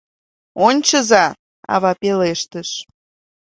—Ончыза,— 0.67 1.25
ава 1.73 1.91
пелештыш. 2.01 2.69